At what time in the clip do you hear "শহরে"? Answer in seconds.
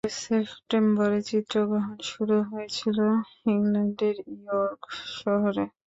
5.17-5.63